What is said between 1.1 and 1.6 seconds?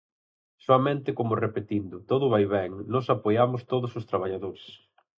como